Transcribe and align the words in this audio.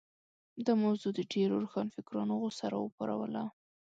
دا 0.65 0.73
موضوع 0.83 1.11
د 1.15 1.19
ډېرو 1.33 1.55
روښانفکرانو 1.63 2.33
غوسه 2.41 2.65
راوپاروله. 2.73 3.43